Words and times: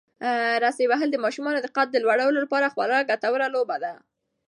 رسۍ 0.63 0.85
وهل 0.91 1.09
د 1.11 1.17
ماشومانو 1.25 1.59
د 1.61 1.67
قد 1.75 1.87
د 1.91 1.95
لوړولو 2.03 2.39
لپاره 2.45 2.71
خورا 2.73 2.99
ګټوره 3.11 3.47
لوبه 3.55 3.77
ده. 3.83 3.93